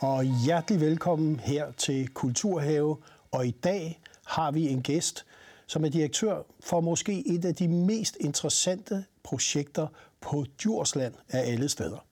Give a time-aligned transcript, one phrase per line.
[0.00, 2.96] og hjertelig velkommen her til Kulturhave.
[3.32, 5.26] Og i dag har vi en gæst,
[5.66, 9.86] som er direktør for måske et af de mest interessante projekter
[10.20, 12.04] på Djursland af alle steder.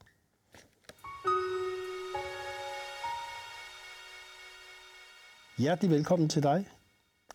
[5.58, 6.68] Hjertelig velkommen til dig,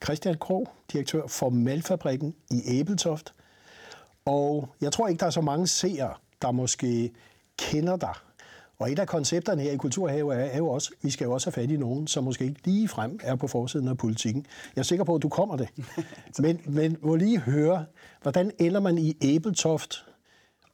[0.04, 3.34] Christian Krog, direktør for Malfabrikken i Æbeltoft.
[4.26, 7.12] Og jeg tror ikke, der er så mange seere, der måske
[7.58, 8.14] kender dig
[8.80, 11.48] og et af koncepterne her i Kulturhave er, er jo også, vi skal jo også
[11.48, 14.46] have fat i nogen, som måske ikke lige frem er på forsiden af politikken.
[14.76, 15.70] Jeg er sikker på, at du kommer det.
[16.40, 17.86] Men, men må lige høre,
[18.22, 20.06] hvordan ender man i Æbeltoft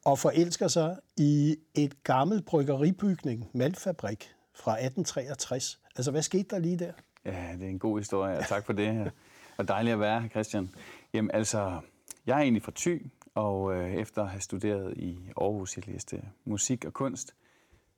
[0.06, 5.80] og forelsker sig i et gammelt bryggeribygning, maltfabrik fra 1863?
[5.96, 6.92] Altså, hvad skete der lige der?
[7.26, 9.12] Ja, det er en god historie, og tak for det.
[9.58, 10.70] Og dejligt at være her, Christian.
[11.14, 11.80] Jamen altså,
[12.26, 16.22] jeg er egentlig fra Thy, og øh, efter at have studeret i Aarhus, jeg læste
[16.46, 17.34] musik og kunst,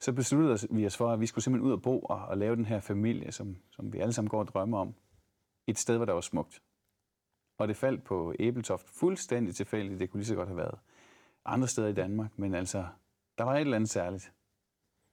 [0.02, 2.56] så besluttede vi os for, at vi skulle simpelthen ud og bo og, og lave
[2.56, 4.94] den her familie, som, som vi alle sammen går og drømmer om,
[5.68, 6.62] et sted, hvor der var smukt.
[7.58, 10.00] Og det faldt på Æbeltoft fuldstændig tilfældigt.
[10.00, 10.80] Det kunne lige så godt have været
[11.46, 12.88] andre steder i Danmark, men altså,
[13.38, 14.34] der var et eller andet særligt.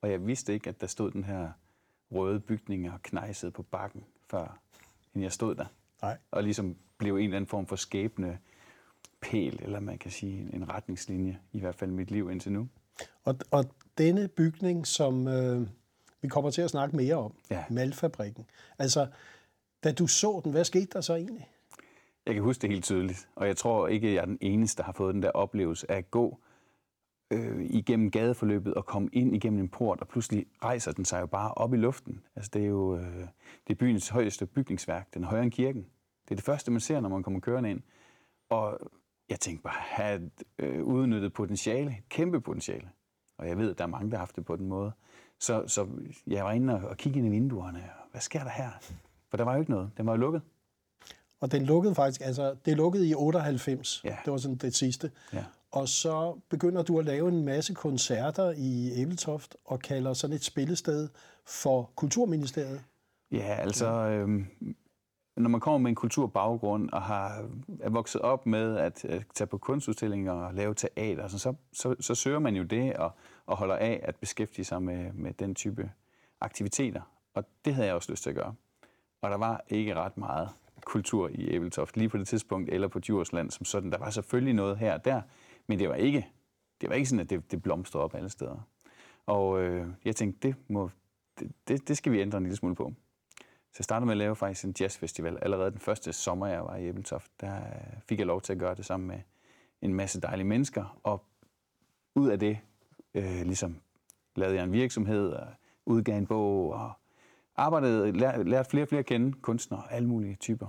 [0.03, 1.53] Og jeg vidste ikke, at der stod den her
[2.11, 4.59] røde bygning og knejsede på bakken, før
[5.15, 5.67] end jeg stod der.
[6.03, 6.19] Nej.
[6.31, 8.39] Og ligesom blev en eller anden form for skæbne
[9.21, 12.69] pæl, eller man kan sige en retningslinje, i hvert fald mit liv indtil nu.
[13.25, 13.65] Og, og
[13.99, 15.69] denne bygning, som øh,
[16.23, 17.65] vi kommer til at snakke mere om, ja.
[17.71, 18.47] Malfabrikken.
[18.79, 19.07] Altså,
[19.85, 21.49] da du så den, hvad skete der så egentlig?
[22.27, 24.79] Jeg kan huske det helt tydeligt, og jeg tror ikke, at jeg er den eneste,
[24.79, 26.39] der har fået den der oplevelse af at gå
[27.31, 31.27] øh, igennem gadeforløbet og komme ind igennem en port, og pludselig rejser den sig jo
[31.27, 32.21] bare op i luften.
[32.37, 33.27] Altså, det er jo øh,
[33.67, 35.87] det er byens højeste bygningsværk, den er højere end kirken.
[36.25, 37.81] Det er det første, man ser, når man kommer kørende ind.
[38.51, 38.79] Og
[39.29, 42.89] jeg tænkte bare, have øh, udnyttet potentiale, et kæmpe potentiale.
[43.39, 44.93] Og jeg ved, at der er mange, der har haft det på den måde.
[45.41, 45.87] Så, så
[46.27, 47.85] jeg var inde og, og kiggede ind i vinduerne.
[48.11, 48.71] Hvad sker der her?
[49.31, 49.91] For der var jo ikke noget.
[49.97, 50.43] Den var jo lukket.
[51.41, 54.05] Og den lukkede faktisk, altså det lukkede i 98.
[54.05, 54.17] Ja.
[54.25, 55.11] Det var sådan det sidste.
[55.33, 55.45] Ja.
[55.71, 60.45] Og så begynder du at lave en masse koncerter i Æbeltoft og kalder sådan et
[60.45, 61.09] spillested
[61.47, 62.81] for Kulturministeriet.
[63.33, 64.45] Ja, altså øh,
[65.39, 67.49] når man kommer med en kulturbaggrund og har,
[67.81, 71.95] er vokset op med at, at tage på kunstudstillinger og lave teater, så, så, så,
[72.01, 73.11] så søger man jo det og,
[73.47, 75.91] og holder af at beskæftige sig med, med den type
[76.41, 77.01] aktiviteter.
[77.35, 78.55] Og det havde jeg også lyst til at gøre.
[79.23, 80.49] Og der var ikke ret meget
[80.85, 83.93] kultur i Æbeltoft lige på det tidspunkt, eller på Djursland som sådan.
[83.93, 85.23] Der var selvfølgelig noget her og der,
[85.67, 86.29] men det var ikke,
[86.81, 88.69] det var ikke sådan, at det, det blomstrede op alle steder.
[89.27, 90.91] Og øh, jeg tænkte, det, må,
[91.41, 92.93] det, det, det skal vi ændre en lille smule på.
[93.79, 95.39] Så jeg startede med at lave faktisk en jazzfestival.
[95.43, 97.61] Allerede den første sommer, jeg var i Æbeltoft, der
[98.09, 99.19] fik jeg lov til at gøre det sammen med
[99.83, 100.99] en masse dejlige mennesker.
[101.03, 101.25] Og
[102.15, 102.59] ud af det
[103.15, 103.81] øh, ligesom
[104.37, 105.47] lavede jeg en virksomhed og
[105.87, 106.93] udgav en bog og
[107.57, 110.67] arbejdede, lær, lærte flere og flere at kende, kunstnere alle mulige typer.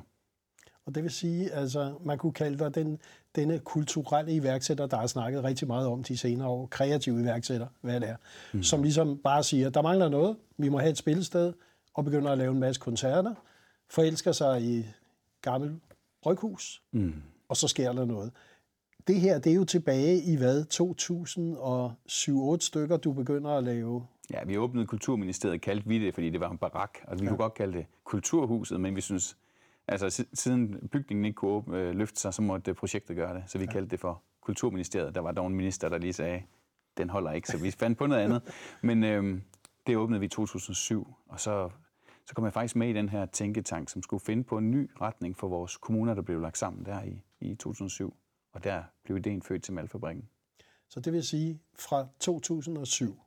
[0.86, 3.00] Og det vil sige, altså man kunne kalde dig den,
[3.36, 8.00] denne kulturelle iværksætter, der har snakket rigtig meget om de senere år, kreative iværksætter, hvad
[8.00, 8.16] det er,
[8.54, 8.64] mm.
[8.64, 11.54] som ligesom bare siger, der mangler noget, vi må have et spillested,
[12.00, 13.36] og begynder at lave en masse koncerter,
[13.90, 14.94] forelsker sig i et
[15.42, 15.82] gammelt
[16.22, 17.14] bryghus, mm.
[17.50, 18.32] og så sker der noget.
[19.08, 20.66] Det her, det er jo tilbage i hvad,
[22.62, 24.08] 2007-8 stykker, du begynder at lave?
[24.32, 27.30] Ja, vi åbnede Kulturministeriet, kaldte vi det, fordi det var en barak, og vi ja.
[27.30, 29.38] kunne godt kalde det Kulturhuset, men vi synes,
[29.88, 33.58] altså siden bygningen ikke kunne åbne, øh, løfte sig, så måtte projektet gøre det, så
[33.58, 33.72] vi ja.
[33.72, 35.16] kaldte det for Kulturministeriet.
[35.16, 36.42] Der var dog en minister, der lige sagde,
[36.98, 38.42] den holder ikke, så vi fandt på noget andet.
[38.82, 39.42] Men øhm,
[39.88, 41.70] det åbnede vi i 2007, og så,
[42.30, 44.92] så kom jeg faktisk med i den her tænketank, som skulle finde på en ny
[45.02, 48.16] retning for vores kommuner, der blev lagt sammen der i, i 2007.
[48.54, 50.30] Og der blev ideen født til Malfabrikken.
[50.90, 53.22] Så det vil sige, fra 2007,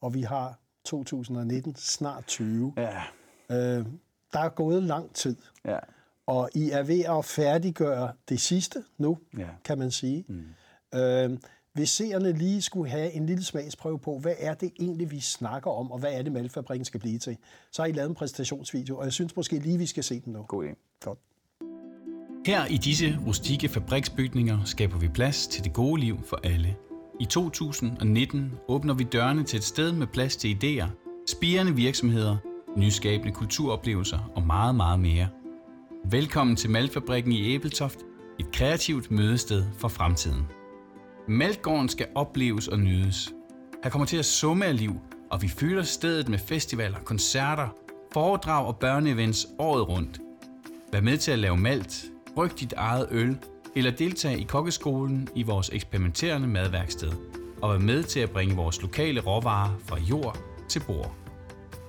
[0.00, 3.02] og vi har 2019, snart 20, ja.
[3.50, 3.86] øh,
[4.32, 5.36] der er gået lang tid.
[5.64, 5.78] Ja.
[6.26, 9.48] Og I er ved at færdiggøre det sidste nu, ja.
[9.64, 10.24] kan man sige.
[10.28, 10.44] Mm.
[10.98, 11.38] Øh,
[11.74, 15.70] hvis seerne lige skulle have en lille smagsprøve på, hvad er det egentlig, vi snakker
[15.70, 17.36] om, og hvad er det, Malfabrikken skal blive til,
[17.72, 20.32] så har I lavet en præsentationsvideo, og jeg synes måske lige, vi skal se den
[20.32, 20.42] nu.
[20.42, 20.98] God idé.
[21.04, 21.18] Godt.
[22.46, 26.76] Her i disse rustikke fabriksbygninger skaber vi plads til det gode liv for alle.
[27.20, 30.88] I 2019 åbner vi dørene til et sted med plads til idéer,
[31.28, 32.36] spirende virksomheder,
[32.76, 35.28] nyskabende kulturoplevelser og meget, meget mere.
[36.04, 37.98] Velkommen til Malfabrikken i Æbeltoft,
[38.38, 40.59] et kreativt mødested for fremtiden.
[41.28, 43.32] Maltgården skal opleves og nydes.
[43.84, 45.00] Her kommer til at summe af liv,
[45.30, 47.68] og vi fylder stedet med festivaler, koncerter,
[48.12, 50.20] foredrag og børneevents året rundt.
[50.92, 53.38] Vær med til at lave malt, bryg dit eget øl,
[53.76, 57.12] eller deltage i kokkeskolen i vores eksperimenterende madværksted,
[57.62, 60.38] og vær med til at bringe vores lokale råvarer fra jord
[60.68, 61.14] til bord.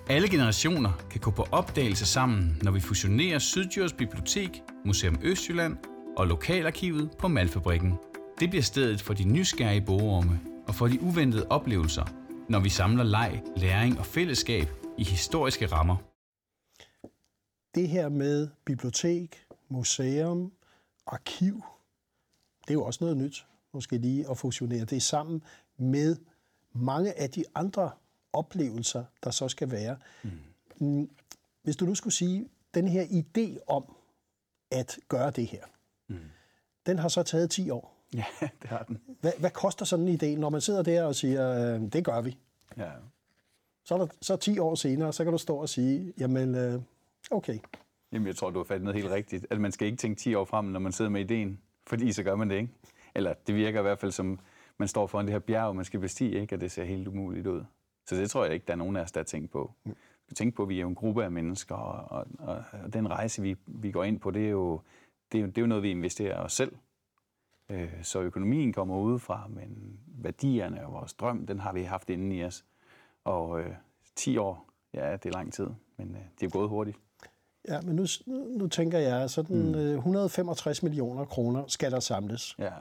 [0.10, 5.78] Alle generationer kan gå på opdagelse sammen, når vi fusionerer Syddjurs Bibliotek, Museum Østjylland
[6.18, 7.98] og Lokalarkivet på Malfabrikken.
[8.41, 12.05] Det bliver stedet for de nysgerrige bogorme og for de uventede oplevelser,
[12.49, 14.67] når vi samler leg, læring og fællesskab
[14.97, 15.97] i historiske rammer.
[17.75, 20.51] Det her med bibliotek, museum,
[21.07, 21.63] arkiv,
[22.61, 25.44] det er jo også noget nyt, måske lige at fusionere det sammen
[25.77, 26.15] med
[26.73, 27.91] mange af de andre
[28.33, 29.97] oplevelser, der så skal være.
[30.79, 31.09] Mm.
[31.63, 33.95] Hvis du nu skulle sige, den her idé om
[34.71, 35.63] at gøre det her,
[36.07, 36.19] mm.
[36.85, 37.90] den har så taget 10 år.
[38.15, 38.25] Ja,
[38.61, 38.99] det har den.
[39.21, 42.21] Hvad, hvad koster sådan en idé, når man sidder der og siger, øh, det gør
[42.21, 42.37] vi?
[42.77, 42.89] Ja.
[43.85, 46.81] Så, er der, så 10 år senere, så kan du stå og sige, jamen, øh,
[47.31, 47.59] okay.
[48.11, 49.47] Jamen, jeg tror, du har fattet noget helt rigtigt.
[49.49, 51.59] At man skal ikke tænke 10 år frem, når man sidder med ideen.
[51.87, 52.69] Fordi så gør man det ikke.
[53.15, 54.39] Eller det virker i hvert fald som,
[54.77, 56.55] man står foran det her bjerg, man skal bestige, ikke?
[56.55, 57.63] og det ser helt umuligt ud.
[58.05, 59.71] Så det tror jeg ikke, der er nogen af os, der har tænkt på.
[59.85, 59.93] Vi
[60.25, 62.93] skal tænke på, at vi er jo en gruppe af mennesker, og, og, og, og
[62.93, 64.81] den rejse, vi, vi går ind på, det er, jo,
[65.31, 66.71] det, er jo, det er jo noget, vi investerer os selv.
[67.71, 72.35] Øh, så økonomien kommer udefra, men værdierne og vores drøm, den har vi haft inde
[72.35, 72.65] i os.
[73.23, 73.73] Og øh,
[74.15, 76.97] 10 år, ja, det er lang tid, men øh, det er gået hurtigt.
[77.68, 78.06] Ja, men nu,
[78.59, 79.95] nu tænker jeg, sådan mm.
[79.95, 82.56] 165 millioner kroner skal der samles.
[82.59, 82.71] Ja.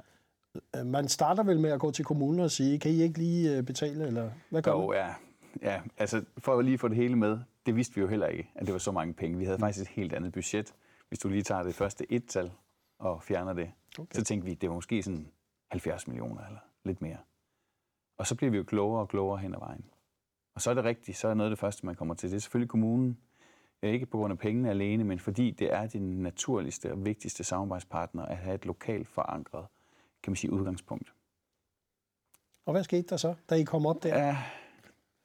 [0.84, 4.06] Man starter vel med at gå til kommunen og sige, kan I ikke lige betale,
[4.06, 5.14] eller hvad gør Jo, ja.
[5.62, 5.80] ja.
[5.98, 8.66] Altså, for at lige få det hele med, det vidste vi jo heller ikke, at
[8.66, 9.38] det var så mange penge.
[9.38, 9.60] Vi havde mm.
[9.60, 10.74] faktisk et helt andet budget.
[11.08, 12.50] Hvis du lige tager det første et-tal
[12.98, 14.18] og fjerner det, okay.
[14.18, 15.32] så tænkte vi, det var måske sådan
[15.70, 17.18] 70 millioner eller lidt mere.
[18.18, 19.84] Og så bliver vi jo klogere og klogere hen ad vejen.
[20.54, 22.30] Og så er det rigtigt, så er noget af det første, man kommer til.
[22.30, 23.18] Det er selvfølgelig kommunen,
[23.82, 28.26] ikke på grund af pengene alene, men fordi det er din naturligste og vigtigste samarbejdspartner
[28.26, 29.66] at have et lokalt forankret,
[30.22, 31.12] kan man sige, udgangspunkt.
[32.66, 34.18] Og hvad skete der så, da I kom op der?
[34.18, 34.36] Ja,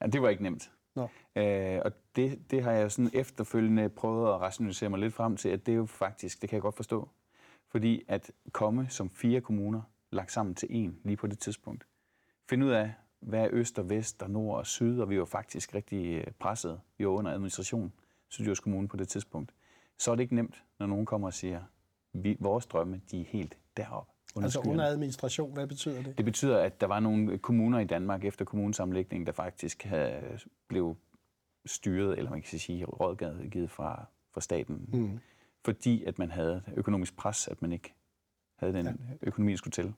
[0.01, 0.71] ja det var ikke nemt.
[0.95, 1.09] Nå.
[1.35, 5.49] Øh, og det, det har jeg sådan efterfølgende prøvet at rationalisere mig lidt frem til,
[5.49, 7.09] at det er jo faktisk, det kan jeg godt forstå.
[7.75, 9.81] Fordi at komme som fire kommuner
[10.11, 11.87] lagt sammen til en lige på det tidspunkt.
[12.49, 15.25] Finde ud af, hvad er øst og vest og nord og syd, og vi var
[15.25, 16.79] faktisk rigtig øh, presset.
[16.97, 17.93] Vi var under administration.
[18.29, 19.51] Syddjurs Kommune på det tidspunkt,
[19.97, 21.61] så er det ikke nemt, når nogen kommer og siger,
[22.13, 24.11] vi, vores drømme, de er helt deroppe.
[24.35, 26.17] Under altså under administration, hvad betyder det?
[26.17, 30.97] Det betyder, at der var nogle kommuner i Danmark efter kommunesammenlægningen, der faktisk havde, blev
[31.65, 34.89] styret, eller man kan sige rådgivet fra, fra staten.
[34.93, 35.19] Mm.
[35.65, 37.93] Fordi at man havde økonomisk pres, at man ikke
[38.55, 38.93] havde den ja.
[39.21, 39.93] økonomi, der skulle til.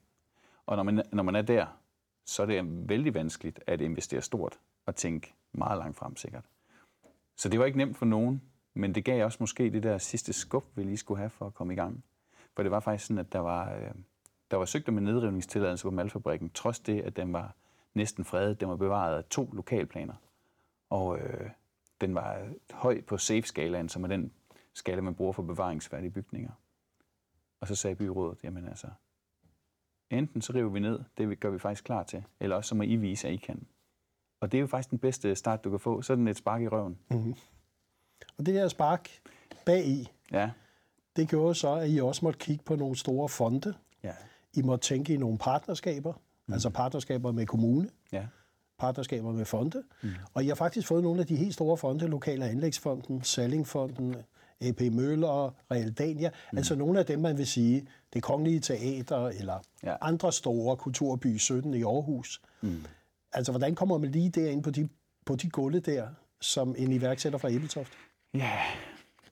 [0.65, 1.65] Og når man, når man er der,
[2.25, 6.43] så er det vældig vanskeligt at investere stort og tænke meget langt frem sikkert.
[7.35, 8.41] Så det var ikke nemt for nogen,
[8.73, 11.53] men det gav også måske det der sidste skub, vi lige skulle have for at
[11.53, 12.03] komme i gang.
[12.55, 13.91] For det var faktisk sådan, at der var, øh,
[14.51, 17.55] der var søgt om en nedrivningstilladelse på Malfabrikken, trods det, at den var
[17.93, 18.59] næsten fredet.
[18.59, 20.15] Den var bevaret af to lokalplaner.
[20.89, 21.49] Og øh,
[22.01, 24.31] den var høj på safe-skalaen, som er den
[24.77, 26.51] skala, man bruger for bevaringsværdige bygninger.
[27.61, 28.87] Og så sagde byrådet, jamen altså,
[30.09, 32.83] enten så river vi ned, det gør vi faktisk klar til, eller også så må
[32.83, 33.67] I vise, at I kan.
[34.41, 36.01] Og det er jo faktisk den bedste start, du kan få.
[36.01, 36.97] Sådan et spark i røven.
[37.11, 37.35] Mm-hmm.
[38.37, 39.09] Og det her spark
[39.65, 40.51] bag i, ja.
[41.15, 43.73] det gjorde så, at I også måtte kigge på nogle store fonde.
[44.03, 44.13] Ja.
[44.53, 46.13] I måtte tænke i nogle partnerskaber,
[46.47, 46.53] mm.
[46.53, 48.27] altså partnerskaber med kommune, ja.
[48.77, 49.83] partnerskaber med fonde.
[50.03, 50.09] Mm.
[50.33, 54.15] Og I har faktisk fået nogle af de helt store fonde, Lokale Anlægsfonden, Sallingfonden,
[54.61, 56.57] AP Møller, Realdania, mm.
[56.57, 59.95] altså nogle af dem, man vil sige, det kongelige teater eller ja.
[60.01, 62.41] andre store kulturby 17 i Aarhus.
[62.61, 62.83] Mm.
[63.33, 64.89] Altså, hvordan kommer man lige derind på de,
[65.25, 66.07] på de gulve der,
[66.41, 67.93] som en iværksætter fra Ebeltoft?
[68.33, 68.59] Ja,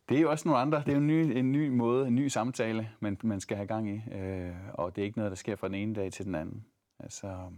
[0.09, 0.79] det er jo også nogle andre.
[0.79, 3.67] Det er jo en ny, en ny måde, en ny samtale, man, man skal have
[3.67, 4.01] gang i.
[4.13, 6.65] Øh, og det er ikke noget, der sker fra den ene dag til den anden.
[6.99, 7.51] Altså,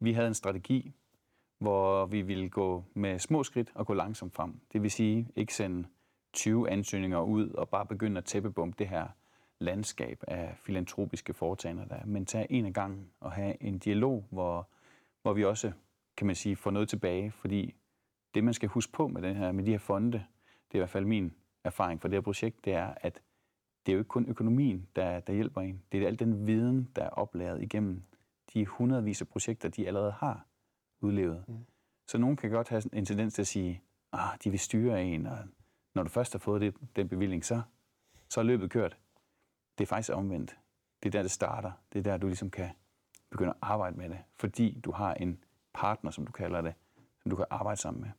[0.00, 0.92] vi havde en strategi,
[1.58, 4.60] hvor vi ville gå med små skridt og gå langsomt frem.
[4.72, 5.88] Det vil sige, ikke sende
[6.32, 9.08] 20 ansøgninger ud og bare begynde at tæppebombe det her
[9.58, 14.68] landskab af filantropiske foretagender der, men tage en af gangen og have en dialog, hvor
[15.22, 15.72] hvor vi også,
[16.16, 17.74] kan man sige, får noget tilbage, fordi
[18.34, 20.78] det, man skal huske på med, den her, med de her fonde, det er i
[20.78, 21.32] hvert fald min
[21.64, 23.22] erfaring fra det her projekt, det er, at
[23.86, 25.82] det er jo ikke kun økonomien, der, der hjælper en.
[25.92, 28.02] Det er al den viden, der er oplæret igennem
[28.54, 30.46] de hundredvis af projekter, de allerede har
[31.00, 31.44] udlevet.
[31.48, 31.66] Mm.
[32.06, 33.82] Så nogen kan godt have en tendens til at sige,
[34.12, 35.38] ah, de vil styre en, og
[35.94, 37.62] når du først har fået det, den bevilling, så,
[38.28, 38.96] så er løbet kørt.
[39.78, 40.56] Det er faktisk omvendt.
[41.02, 41.72] Det er der, det starter.
[41.92, 42.70] Det er der, du ligesom kan
[43.30, 45.38] begynder at arbejde med det, fordi du har en
[45.74, 46.74] partner, som du kalder det,
[47.22, 48.10] som du kan arbejde sammen med.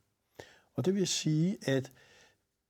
[0.75, 1.91] Og det vil sige, at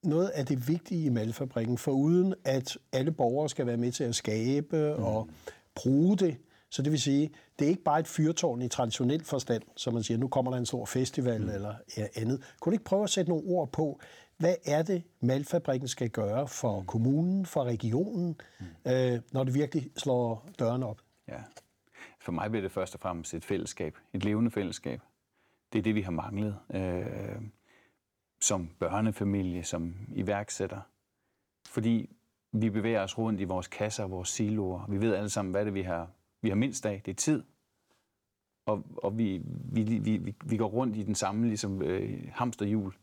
[0.03, 4.03] noget af det vigtige i Malfabrikken, for uden at alle borgere skal være med til
[4.03, 5.03] at skabe mm.
[5.03, 5.29] og
[5.75, 6.37] bruge det,
[6.69, 10.03] Så det vil sige, det er ikke bare et fyrtårn i traditionel forstand, som man
[10.03, 11.49] siger, nu kommer der en stor festival mm.
[11.49, 12.41] eller ja, andet.
[12.59, 13.99] Kunne du ikke prøve at sætte nogle ord på,
[14.41, 16.85] hvad er det, Malfabrikken skal gøre for mm.
[16.85, 18.91] kommunen, for regionen, mm.
[18.91, 21.01] øh, når det virkelig slår døren op?
[21.27, 21.43] Ja.
[22.19, 25.01] For mig bliver det først og fremmest et fællesskab, et levende fællesskab.
[25.73, 27.41] Det er det, vi har manglet øh,
[28.41, 30.81] som børnefamilie, som iværksætter.
[31.67, 32.09] Fordi
[32.51, 34.85] vi bevæger os rundt i vores kasser, vores siloer.
[34.89, 36.09] Vi ved alle sammen, hvad det vi har,
[36.41, 37.01] vi har mindst af.
[37.05, 37.43] Det er tid.
[38.65, 42.93] Og, og vi, vi, vi, vi går rundt i den samme ligesom, øh, hamsterhjul.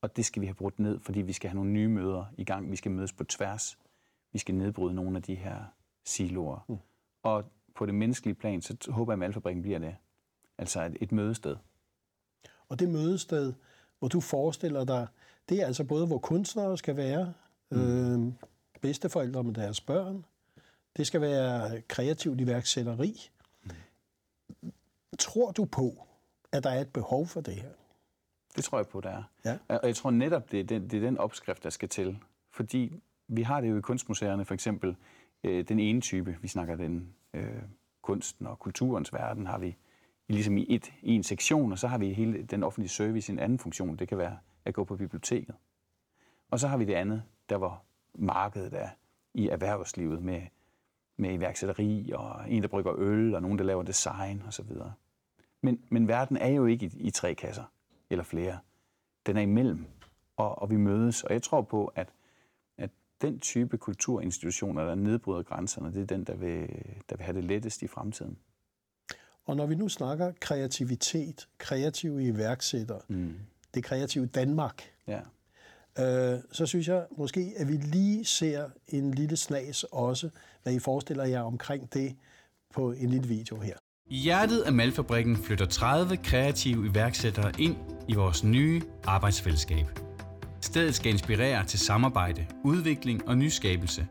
[0.00, 2.44] Og det skal vi have brudt ned, fordi vi skal have nogle nye møder i
[2.44, 2.70] gang.
[2.70, 3.78] Vi skal mødes på tværs.
[4.32, 5.64] Vi skal nedbryde nogle af de her
[6.04, 6.64] siloer.
[6.68, 6.78] Mm.
[7.22, 9.96] Og på det menneskelige plan, så håber jeg, at Malfabrikken bliver det.
[10.58, 11.56] Altså et, et mødested.
[12.68, 13.52] Og det mødested,
[13.98, 15.06] hvor du forestiller dig,
[15.48, 17.32] det er altså både, hvor kunstnere skal være,
[17.70, 17.78] mm.
[17.78, 18.32] øh,
[18.80, 20.24] bedsteforældre med deres børn,
[20.96, 23.30] det skal være kreativt iværksætteri.
[23.62, 24.72] Mm.
[25.18, 26.06] Tror du på,
[26.52, 27.70] at der er et behov for det her?
[28.58, 29.22] Det tror jeg på, der er.
[29.44, 29.58] Ja.
[29.68, 32.18] Og jeg tror netop, det er, den, det er den opskrift, der skal til.
[32.50, 34.96] Fordi vi har det jo i kunstmuseerne, for eksempel
[35.44, 37.62] øh, den ene type, vi snakker den øh,
[38.02, 39.76] kunsten og kulturens verden, har vi
[40.28, 43.34] ligesom i, et, i en sektion, og så har vi hele den offentlige service i
[43.34, 43.96] en anden funktion.
[43.96, 45.54] Det kan være at gå på biblioteket.
[46.50, 47.82] Og så har vi det andet, der hvor
[48.14, 48.88] markedet er
[49.34, 50.42] i erhvervslivet med,
[51.16, 54.66] med iværksætteri og en, der brygger øl, og nogen, der laver design osv.
[55.62, 57.64] Men, men verden er jo ikke i, i tre kasser
[58.10, 58.58] eller flere.
[59.26, 59.84] Den er imellem,
[60.36, 61.22] og, og vi mødes.
[61.22, 62.08] Og jeg tror på, at,
[62.78, 66.68] at den type kulturinstitutioner, der nedbryder grænserne, det er den, der vil,
[67.10, 68.38] der vil have det lettest i fremtiden.
[69.44, 73.34] Og når vi nu snakker kreativitet, kreative iværksættere, mm.
[73.74, 75.20] det kreative Danmark, ja.
[75.98, 80.30] øh, så synes jeg måske, at vi lige ser en lille snas også,
[80.62, 82.16] hvad I forestiller jer omkring det
[82.74, 83.76] på en lille video her.
[84.10, 87.76] I hjertet af Malfabrikken flytter 30 kreative iværksættere ind
[88.08, 89.86] i vores nye arbejdsfællesskab.
[90.60, 94.06] Stedet skal inspirere til samarbejde, udvikling og nyskabelse.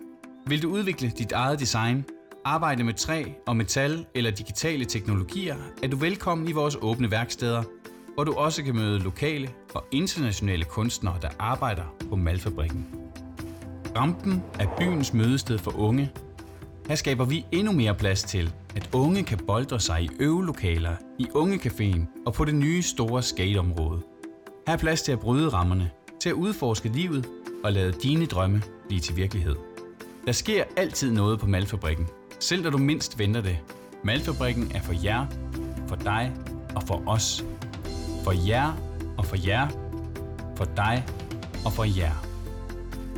[0.48, 2.06] Vil du udvikle dit eget design,
[2.46, 7.64] arbejde med træ og metal eller digitale teknologier, er du velkommen i vores åbne værksteder,
[8.14, 12.88] hvor du også kan møde lokale og internationale kunstnere, der arbejder på Malfabrikken.
[13.96, 16.12] Rampen er byens mødested for unge.
[16.88, 21.24] Her skaber vi endnu mere plads til, at unge kan boldre sig i øvelokaler, i
[21.24, 24.02] Ungecaféen og på det nye store skateområde.
[24.68, 25.92] Her er plads til at bryde rammerne,
[26.22, 27.30] til at udforske livet
[27.64, 29.56] og lade dine drømme blive til virkelighed.
[30.26, 32.08] Der sker altid noget på Malfabrikken,
[32.40, 33.58] selv når du mindst venter det.
[34.04, 35.26] Malfabrikken er for jer,
[35.88, 36.34] for dig
[36.76, 37.46] og for os.
[38.24, 38.74] For jer
[39.18, 39.68] og for jer.
[40.58, 41.06] For dig
[41.66, 42.14] og for jer.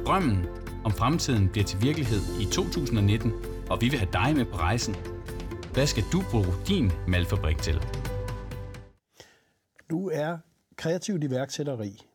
[0.05, 0.45] Drømmen
[0.83, 3.33] om fremtiden bliver til virkelighed i 2019,
[3.69, 4.95] og vi vil have dig med på rejsen.
[5.73, 7.81] Hvad skal du bruge din malfabrik til?
[9.89, 10.37] Du er
[10.75, 12.09] kreativt iværksætteri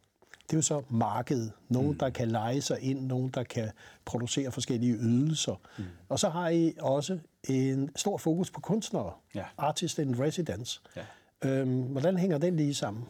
[0.44, 1.52] det er jo så markedet.
[1.68, 1.98] Nogen, mm.
[1.98, 3.70] der kan lege sig ind, nogen, der kan
[4.04, 5.60] producere forskellige ydelser.
[5.78, 5.84] Mm.
[6.08, 7.18] Og så har I også
[7.48, 9.12] en stor fokus på kunstnere.
[9.34, 9.44] Ja.
[9.58, 10.80] Artist in residence.
[10.96, 11.04] Ja.
[11.48, 13.04] Øhm, hvordan hænger den lige sammen?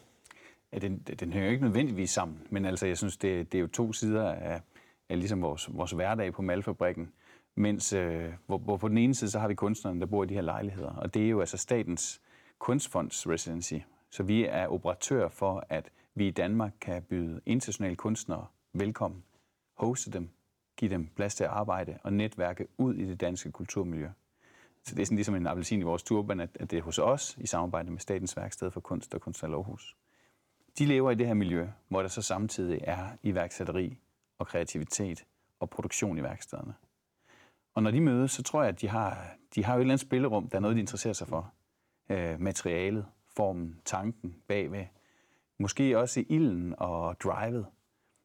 [0.72, 3.68] Ja, den, den hænger ikke nødvendigvis sammen, men altså, jeg synes, det, det er jo
[3.68, 4.60] to sider af,
[5.08, 7.08] af ligesom vores, vores hverdag på Malfabrikken.
[7.54, 10.26] Mens, øh, hvor, hvor på den ene side, så har vi kunstnerne, der bor i
[10.26, 10.90] de her lejligheder.
[10.90, 12.20] Og det er jo altså statens
[12.58, 13.74] kunstfonds residency.
[14.10, 19.24] Så vi er operatør for, at vi i Danmark kan byde internationale kunstnere velkommen,
[19.74, 20.30] hoste dem,
[20.76, 24.08] give dem plads til at arbejde og netværke ud i det danske kulturmiljø.
[24.82, 27.36] Så det er sådan ligesom en appelsin i vores turban, at det er hos os
[27.40, 29.96] i samarbejde med Statens Værksted for Kunst og Kunst Aarhus.
[30.78, 33.98] De lever i det her miljø, hvor der så samtidig er iværksætteri
[34.38, 35.24] og kreativitet
[35.60, 36.74] og produktion i værkstederne.
[37.74, 39.94] Og når de mødes, så tror jeg, at de har, de har jo et eller
[39.94, 41.52] andet spillerum, der er noget, de interesserer sig for.
[42.10, 44.84] Øh, materialet, formen, tanken bagved,
[45.58, 47.66] Måske også i ilden og drivet.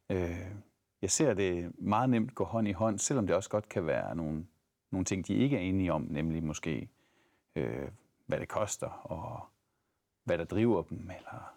[0.09, 0.51] Øh,
[1.01, 4.15] jeg ser det meget nemt gå hånd i hånd, selvom det også godt kan være
[4.15, 4.45] nogle,
[4.91, 6.89] nogle ting, de ikke er enige om, nemlig måske,
[7.55, 7.87] øh,
[8.25, 9.41] hvad det koster, og
[10.23, 10.97] hvad der driver dem.
[10.97, 11.53] Eller...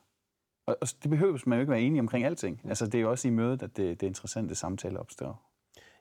[0.67, 2.61] Og, og det behøves man jo ikke være enige omkring alting.
[2.65, 5.52] Altså, det er jo også i mødet, at det, det interessante samtale opstår.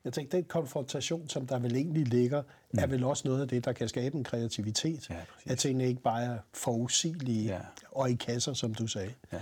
[0.06, 2.80] Jeg tænker, den konfrontation, som der vel egentlig ligger, mm.
[2.80, 5.10] er vel også noget af det, der kan skabe en kreativitet.
[5.10, 5.16] Ja,
[5.46, 7.60] at tingene ikke bare er forudsigelige ja.
[7.92, 9.14] og i kasser, som du sagde.
[9.34, 9.40] Ja.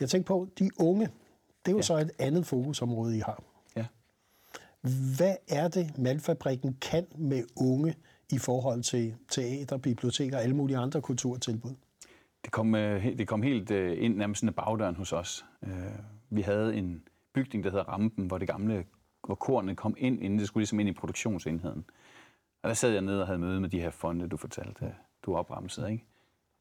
[0.00, 1.04] Jeg tænker på, de unge,
[1.64, 1.82] det er jo ja.
[1.82, 3.42] så et andet fokusområde, I har.
[3.76, 3.86] Ja.
[5.16, 7.94] Hvad er det, Malfabrikken kan med unge
[8.32, 11.74] i forhold til teater, biblioteker og alle mulige andre kulturtilbud?
[12.44, 15.44] Det kom, øh, det kom helt øh, ind nærmest af bagdøren hos os.
[15.62, 15.70] Øh,
[16.30, 17.02] vi havde en
[17.34, 18.84] bygning, der hedder Rampen, hvor det gamle
[19.26, 21.84] hvor kornet kom ind, inden det skulle ligesom ind i produktionsenheden.
[22.62, 25.36] Og der sad jeg ned og havde møde med de her fonde, du fortalte, du
[25.36, 26.04] opremsede, ikke?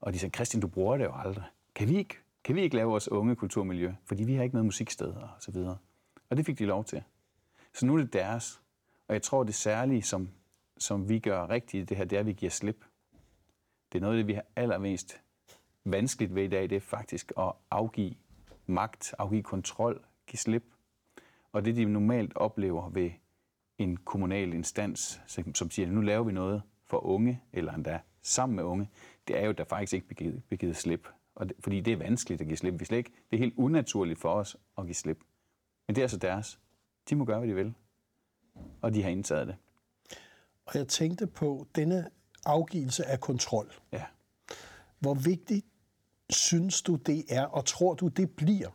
[0.01, 1.45] Og de sagde, Christian, du bruger det jo aldrig.
[1.75, 3.93] Kan vi ikke, kan vi ikke lave vores unge kulturmiljø?
[4.05, 5.77] Fordi vi har ikke noget musiksted og så videre.
[6.29, 7.03] Og det fik de lov til.
[7.73, 8.61] Så nu er det deres.
[9.07, 10.29] Og jeg tror, det særlige, som,
[10.77, 12.85] som vi gør rigtigt i det her, det er, at vi giver slip.
[13.91, 15.21] Det er noget af det, vi har allermest
[15.83, 18.15] vanskeligt ved i dag, det er faktisk at afgive
[18.65, 20.63] magt, afgive kontrol, give slip.
[21.51, 23.11] Og det, de normalt oplever ved
[23.77, 25.21] en kommunal instans,
[25.53, 28.89] som siger, nu laver vi noget for unge, eller endda sammen med unge,
[29.27, 31.07] det er jo, at der faktisk ikke bliver givet, bliver givet slip.
[31.35, 32.79] Og det, fordi det er vanskeligt at give slip.
[32.79, 35.19] Vi slet ikke, det er helt unaturligt for os at give slip.
[35.87, 36.59] Men det er altså deres.
[37.09, 37.73] De må gøre, hvad de vil.
[38.81, 39.55] Og de har indtaget det.
[40.65, 42.09] Og jeg tænkte på denne
[42.45, 43.73] afgivelse af kontrol.
[43.91, 44.03] Ja.
[44.99, 45.65] Hvor vigtigt
[46.29, 48.69] synes du, det er, og tror du, det bliver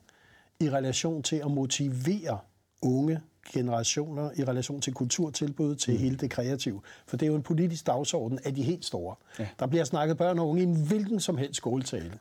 [0.61, 2.39] i relation til at motivere
[2.83, 3.21] unge
[3.53, 6.01] generationer i relation til kulturtilbud, til mm.
[6.01, 6.81] hele det kreative.
[7.07, 9.15] For det er jo en politisk dagsorden af de helt store.
[9.39, 9.49] Ja.
[9.59, 12.19] Der bliver snakket børn og unge i en hvilken som helst skoletale.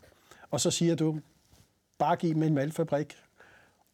[0.51, 1.19] Og så siger du,
[1.97, 3.15] bare giv dem en malfabrik,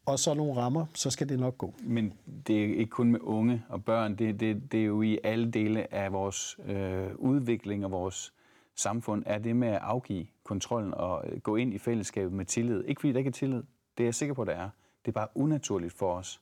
[0.06, 1.74] og så nogle rammer, så skal det nok gå.
[1.82, 2.12] Men
[2.46, 5.50] det er ikke kun med unge og børn, det, det, det er jo i alle
[5.50, 8.32] dele af vores øh, udvikling og vores
[8.76, 12.84] samfund, er det med at afgive kontrollen og øh, gå ind i fællesskabet med tillid.
[12.84, 13.62] Ikke fordi der ikke er tillid,
[13.98, 14.70] det er jeg sikker på, der er.
[15.04, 16.40] Det er bare unaturligt for os,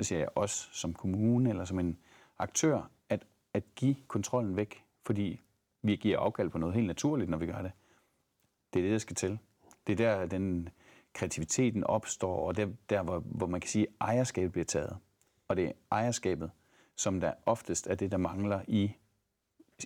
[0.00, 1.98] så siger jeg os som kommune eller som en
[2.38, 5.40] aktør, at, at give kontrollen væk, fordi
[5.82, 7.72] vi giver afkald på noget helt naturligt, når vi gør det.
[8.72, 9.38] Det er det, der skal til.
[9.86, 10.68] Det er der, den
[11.12, 14.96] kreativiteten opstår, og der, der hvor, hvor man kan sige, at ejerskabet bliver taget.
[15.48, 16.50] Og det er ejerskabet,
[16.96, 18.92] som der oftest er det, der mangler i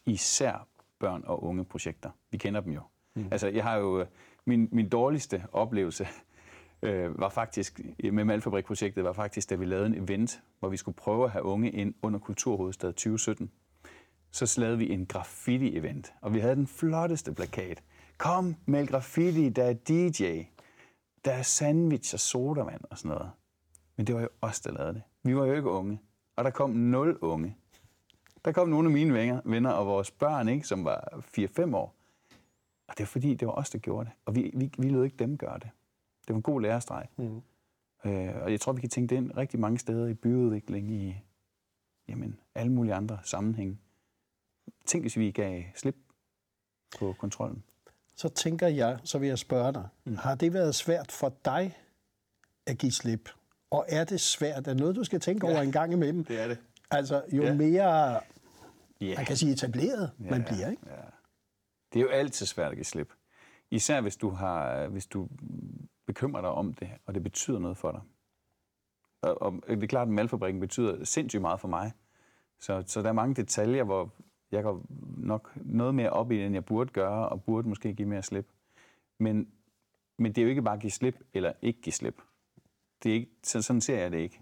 [0.07, 0.69] især
[0.99, 2.11] børn og unge projekter.
[2.31, 2.83] Vi kender dem jo.
[3.15, 3.29] Mm.
[3.31, 4.07] Altså, jeg har jo
[4.45, 6.07] min, min dårligste oplevelse
[6.83, 7.81] øh, var faktisk,
[8.13, 11.45] med Malfabrik-projektet, var faktisk, da vi lavede en event, hvor vi skulle prøve at have
[11.45, 13.51] unge ind under Kulturhovedstad 2017.
[14.31, 17.83] Så lavede vi en graffiti-event, og vi havde den flotteste plakat.
[18.19, 20.43] Kom, med graffiti, der er DJ,
[21.25, 23.31] der er sandwich og sodavand og sådan noget.
[23.97, 25.03] Men det var jo os, der lavede det.
[25.23, 26.01] Vi var jo ikke unge,
[26.37, 27.57] og der kom nul unge.
[28.45, 31.95] Der kom nogle af mine venner og vores børn, ikke, som var 4-5 år.
[32.89, 34.13] Og det var fordi, det var os, der gjorde det.
[34.25, 35.71] Og vi, vi, vi lød ikke dem gøre det.
[36.27, 37.07] Det var en god lærestreg.
[37.17, 37.43] Mm.
[38.05, 41.17] Øh, og jeg tror, vi kan tænke det ind rigtig mange steder i byudvikling, i
[42.09, 43.79] jamen, alle mulige andre sammenhænge.
[44.87, 45.97] Tænk, hvis vi gav slip
[46.99, 47.63] på kontrollen.
[48.17, 50.17] Så tænker jeg, så vil jeg spørge dig, mm.
[50.17, 51.77] har det været svært for dig
[52.67, 53.31] at give slip?
[53.71, 54.57] Og er det svært?
[54.57, 56.25] Er det noget, du skal tænke ja, over en gang imellem?
[56.25, 56.59] det er det.
[56.91, 57.55] Altså, jo ja.
[57.55, 58.21] mere,
[59.03, 59.17] yeah.
[59.17, 60.83] man kan sige, etableret ja, man bliver, ikke?
[60.87, 61.03] Ja.
[61.93, 63.13] Det er jo altid svært at give slip.
[63.71, 65.29] Især hvis du, har, hvis du
[66.07, 68.01] bekymrer dig om det, og det betyder noget for dig.
[69.23, 71.93] Og, og det er klart, at malfabrikken betyder sindssygt meget for mig.
[72.61, 74.11] Så, så der er mange detaljer, hvor
[74.53, 77.95] jeg går nok noget mere op i det, end jeg burde gøre, og burde måske
[77.95, 78.49] give mere slip.
[79.19, 79.49] Men,
[80.19, 82.23] men det er jo ikke bare at give slip, eller ikke give slip.
[83.03, 84.41] Det er ikke, sådan ser jeg det ikke.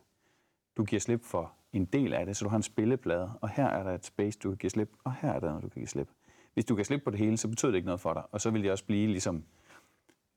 [0.77, 3.67] Du giver slip for en del af det, så du har en spilleplade, og her
[3.67, 5.81] er der et space, du kan give slip, og her er der noget, du kan
[5.81, 6.09] give slip.
[6.55, 8.41] Hvis du kan slippe på det hele, så betyder det ikke noget for dig, og
[8.41, 9.45] så vil det også blive ligesom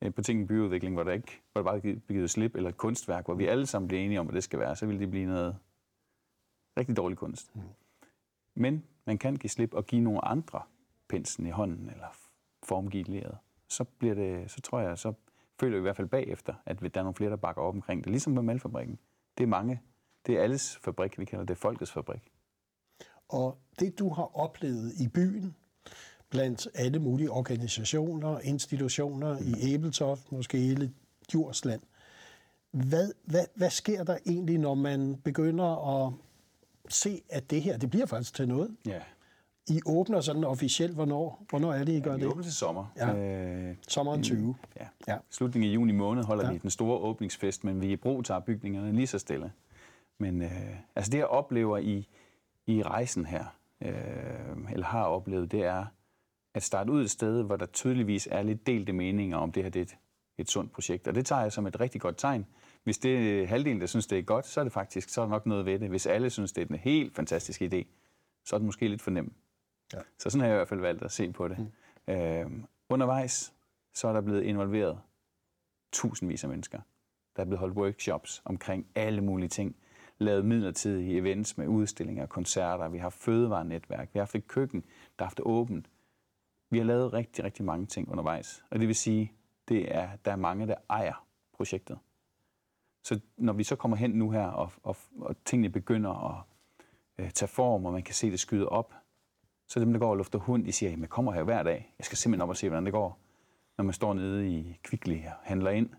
[0.01, 2.69] øh, på ting i byudvikling, hvor der ikke hvor der bare bliver givet slip, eller
[2.69, 4.99] et kunstværk, hvor vi alle sammen bliver enige om, hvad det skal være, så vil
[4.99, 5.55] det blive noget
[6.77, 7.55] rigtig dårlig kunst.
[7.55, 7.61] Mm.
[8.55, 10.61] Men man kan give slip og give nogle andre
[11.07, 12.07] pensen i hånden, eller
[12.63, 13.31] formgive
[13.67, 15.13] Så, bliver det, så tror jeg, så
[15.59, 18.03] føler vi i hvert fald bagefter, at der er nogle flere, der bakker op omkring
[18.03, 18.11] det.
[18.11, 18.99] Ligesom med malfabrikken.
[19.37, 19.81] Det er mange.
[20.25, 22.31] Det er alles fabrik, vi kalder det folkets fabrik.
[23.29, 25.55] Og det, du har oplevet i byen,
[26.29, 29.47] blandt alle mulige organisationer, institutioner mm.
[29.47, 30.91] i Æbeltoft, måske hele
[31.31, 31.81] Djursland.
[32.71, 36.13] Hvad, hvad, hvad sker der egentlig, når man begynder at
[36.89, 38.75] se, at det her, det bliver faktisk til noget?
[38.85, 38.99] Ja.
[39.67, 42.21] I åbner sådan officielt, hvornår, hvornår er det, I gør ja, det?
[42.21, 42.93] Vi åbner til sommer.
[42.97, 43.15] Ja.
[43.15, 44.55] Øh, Sommeren 20.
[44.79, 44.87] Ja.
[45.07, 45.17] ja.
[45.29, 46.51] Slutningen af juni måned holder ja.
[46.51, 49.51] vi den store åbningsfest, men vi brug tager bygningerne lige så stille.
[50.17, 50.51] Men øh,
[50.95, 52.07] altså det, jeg oplever i,
[52.67, 53.45] i rejsen her,
[53.81, 55.85] øh, eller har oplevet, det er,
[56.55, 59.69] at starte ud et sted, hvor der tydeligvis er lidt delte meninger om det her
[59.69, 59.97] det er et,
[60.37, 61.07] et sundt projekt.
[61.07, 62.45] Og det tager jeg som et rigtig godt tegn.
[62.83, 65.25] Hvis det er halvdelen, der synes, det er godt, så er det faktisk så er
[65.25, 65.89] der nok noget ved det.
[65.89, 67.83] Hvis alle synes, det er en helt fantastisk idé,
[68.45, 69.33] så er det måske lidt for nemt.
[69.93, 69.99] Ja.
[70.19, 71.57] Så sådan har jeg i hvert fald valgt at se på det.
[72.07, 72.13] Mm.
[72.13, 72.51] Øh,
[72.89, 73.53] undervejs,
[73.93, 74.99] så er der blevet involveret
[75.91, 76.79] tusindvis af mennesker.
[77.35, 79.75] Der er blevet holdt workshops omkring alle mulige ting.
[80.17, 82.89] Lavet midlertidige events med udstillinger, koncerter.
[82.89, 84.09] Vi har fødevarenetværk.
[84.13, 84.81] Vi har haft et køkken,
[85.19, 85.89] der har haft åbent.
[86.69, 88.63] Vi har lavet rigtig, rigtig mange ting undervejs.
[88.71, 89.31] Og det vil sige,
[89.67, 91.99] det er, der er mange, der ejer projektet.
[93.03, 96.43] Så når vi så kommer hen nu her, og, og, og tingene begynder at
[97.17, 98.93] øh, tage form, og man kan se det skyde op,
[99.67, 101.93] Så dem, der går og lufter hund, de siger, at jeg kommer her hver dag.
[101.99, 103.19] Jeg skal simpelthen op og se, hvordan det går.
[103.77, 105.89] Når man står nede i Kvickly og handler ind,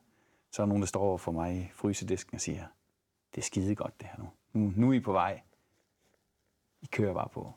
[0.53, 2.67] så er der nogen, der står over for mig i frysedisken og siger,
[3.35, 4.29] det er skide godt det her nu.
[4.53, 5.41] Nu, nu er I på vej.
[6.83, 7.53] I kører bare på.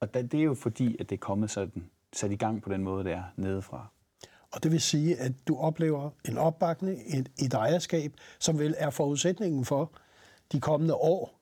[0.00, 2.82] Og det er jo fordi, at det er kommet sådan, sat i gang på den
[2.82, 3.86] måde, det er nedefra.
[4.52, 8.90] Og det vil sige, at du oplever en opbakning, et, et ejerskab, som vel er
[8.90, 9.92] forudsætningen for
[10.52, 11.38] de kommende år,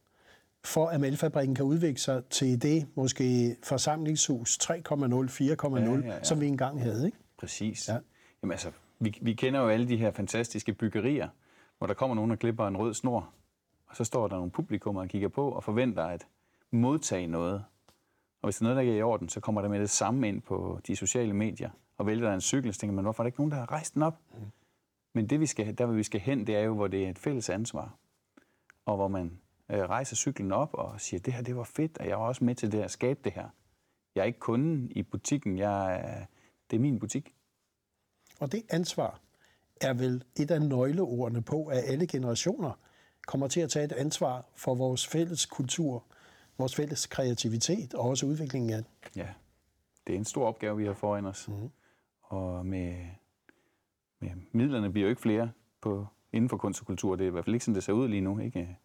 [0.65, 6.23] for at Mælfabrikken kan udvikle sig til det måske forsamlingshus 3,0, 4,0, ja, ja, ja.
[6.23, 7.07] som vi engang havde.
[7.07, 7.19] Ikke?
[7.39, 7.89] Præcis.
[7.89, 7.99] Ja.
[8.43, 11.29] Jamen altså, vi, vi kender jo alle de her fantastiske byggerier,
[11.79, 13.29] hvor der kommer nogen og klipper en rød snor,
[13.87, 16.27] og så står der nogle publikum og kigger på og forventer at
[16.71, 17.65] modtage noget.
[18.43, 19.91] Og hvis der er noget, der ikke er i orden, så kommer der med det
[19.91, 23.23] samme ind på de sociale medier og vælter der en cykel, så tænker man, hvorfor
[23.23, 24.19] er der ikke nogen, der har rejst den op?
[24.35, 24.41] Mm.
[25.15, 27.11] Men det, vi skal, der, hvor vi skal hen, det er jo, hvor det er
[27.11, 27.95] et fælles ansvar.
[28.85, 32.09] Og hvor man øh, rejser cyklen op og siger, det her, det var fedt, og
[32.09, 33.49] jeg var også med til det at skabe det her.
[34.15, 36.25] Jeg er ikke kunden i butikken, jeg er,
[36.71, 37.35] det er min butik.
[38.41, 39.21] Og det ansvar
[39.81, 42.73] er vel et af nøgleordene på, at alle generationer
[43.27, 46.05] kommer til at tage et ansvar for vores fælles kultur,
[46.61, 48.87] vores fælles kreativitet og også udviklingen af den.
[49.17, 49.29] Ja,
[50.07, 51.49] det er en stor opgave, vi har foran os.
[51.49, 51.71] Mm.
[52.23, 52.95] Og med,
[54.21, 57.17] med midlerne bliver jo ikke flere på, inden for kunst og kultur.
[57.17, 58.39] Det er i hvert fald ikke sådan, det ser ud lige nu.
[58.39, 58.79] Ikke,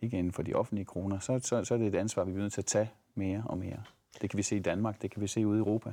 [0.00, 1.18] ikke inden for de offentlige kroner.
[1.18, 3.58] Så, så, så er det et ansvar, vi er nødt til at tage mere og
[3.58, 3.82] mere.
[4.22, 5.92] Det kan vi se i Danmark, det kan vi se ude i Europa.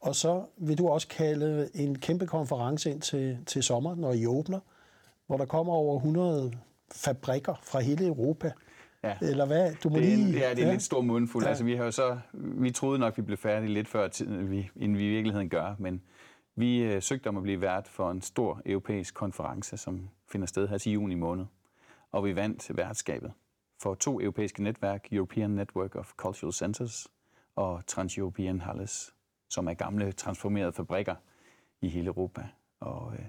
[0.00, 4.26] Og så vil du også kalde en kæmpe konference ind til, til sommer, når I
[4.26, 4.60] åbner,
[5.26, 6.52] hvor der kommer over 100
[6.92, 8.52] fabrikker fra hele Europa.
[9.06, 9.16] Ja.
[9.26, 9.74] Eller hvad?
[9.82, 10.32] Du må det er, lige...
[10.32, 10.70] Ja, det er en ja.
[10.70, 11.44] lidt stor mundfuld.
[11.44, 11.48] Ja.
[11.48, 14.70] Altså, vi, har jo så, vi troede nok, vi blev færdige lidt før, end vi,
[14.76, 16.02] end vi i virkeligheden gør, men
[16.56, 20.68] vi øh, søgte om at blive vært for en stor europæisk konference, som finder sted
[20.68, 21.44] her til juni måned.
[22.12, 23.32] Og vi vandt værtskabet
[23.82, 27.08] for to europæiske netværk, European Network of Cultural Centers
[27.56, 29.14] og Trans-European Halles,
[29.48, 31.14] som er gamle transformerede fabrikker
[31.80, 32.48] i hele Europa.
[32.80, 33.24] Og øh,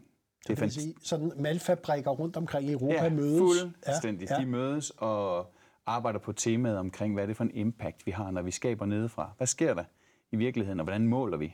[0.47, 3.61] det, vil sige, sådan malfabrikker rundt omkring i Europa ja, mødes.
[3.85, 4.29] fuldstændig.
[4.29, 4.41] Ja, ja.
[4.41, 5.53] De mødes og
[5.88, 8.86] arbejder på temaet omkring, hvad er det for en impact, vi har, når vi skaber
[8.86, 9.32] nedefra.
[9.38, 9.84] Hvad sker der
[10.32, 11.54] i virkeligheden, og hvordan måler vi?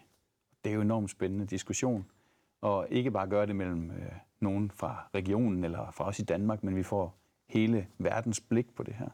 [0.64, 2.06] Det er jo en enormt spændende diskussion.
[2.62, 6.64] Og ikke bare gøre det mellem øh, nogen fra regionen eller fra os i Danmark,
[6.64, 7.18] men vi får
[7.50, 9.10] hele verdens blik på det her.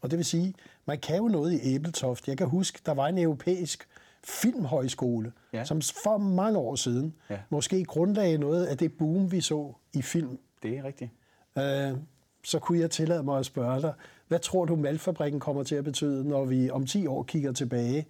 [0.00, 0.54] Og det vil sige,
[0.86, 2.28] man kan jo noget i Æbeltoft.
[2.28, 3.88] Jeg kan huske, der var en europæisk
[4.24, 5.64] filmhøjskole, ja.
[5.64, 7.38] som for mange år siden ja.
[7.50, 10.38] måske grundlagde noget af det boom, vi så i film.
[10.62, 11.10] Det er rigtigt.
[11.58, 11.98] Øh,
[12.44, 13.94] så kunne jeg tillade mig at spørge dig,
[14.28, 18.06] hvad tror du, Malfabrikken kommer til at betyde, når vi om 10 år kigger tilbage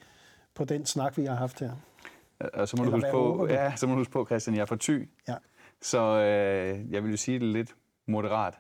[0.55, 1.73] på den snak, vi har haft her?
[2.55, 4.67] Og så må, du huske på, ja, så må du huske på, Christian, jeg er
[4.67, 5.03] for ty.
[5.29, 5.35] Ja.
[5.83, 7.75] Så øh, jeg vil jo sige det lidt
[8.07, 8.55] moderat.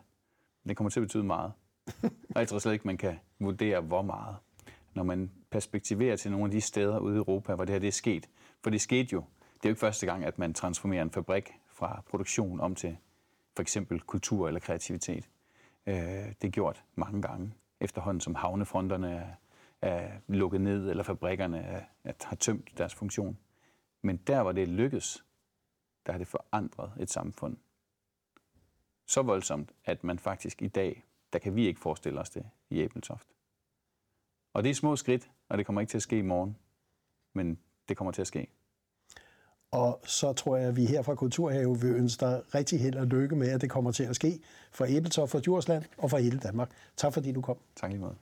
[0.69, 1.53] Det kommer til at betyde meget.
[2.35, 4.37] Og jeg tror slet ikke, man kan vurdere, hvor meget.
[4.95, 7.89] Når man perspektiverer til nogle af de steder ude i Europa, hvor det her det
[7.89, 8.29] er sket.
[8.63, 9.25] For det skete jo.
[9.55, 12.97] Det er jo ikke første gang, at man transformerer en fabrik fra produktion om til
[13.57, 15.29] for eksempel kultur eller kreativitet.
[15.87, 19.35] Øh, det er gjort mange gange efterhånden, som havnefronterne er,
[19.81, 23.38] er lukket ned, eller fabrikkerne er, er, har tømt deres funktion.
[24.03, 25.25] Men der, hvor det lykkes,
[26.07, 27.57] der har det forandret et samfund.
[29.07, 32.81] Så voldsomt, at man faktisk i dag, der kan vi ikke forestille os det i
[32.81, 33.29] Æbeltoft.
[34.53, 36.57] Og det er små skridt, og det kommer ikke til at ske i morgen,
[37.33, 38.49] men det kommer til at ske.
[39.75, 43.07] Og så tror jeg, at vi her fra Kulturhave vil ønske dig rigtig held og
[43.07, 44.41] lykke med, at det kommer til at ske
[44.73, 46.71] for Æbeltoft, for Djursland og for hele Danmark.
[46.97, 47.57] Tak fordi du kom.
[47.77, 48.17] Tak lige meget.